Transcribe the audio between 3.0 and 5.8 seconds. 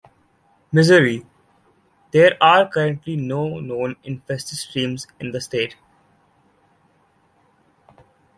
no known infested streams in the state.